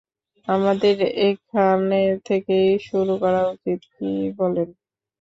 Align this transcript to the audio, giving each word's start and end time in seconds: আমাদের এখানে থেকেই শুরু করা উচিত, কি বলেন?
আমাদের 0.47 0.95
এখানে 1.25 1.99
থেকেই 2.25 2.69
শুরু 2.87 3.13
করা 3.17 3.41
উচিত, 3.53 3.79
কি 3.93 4.09
বলেন? 4.39 4.69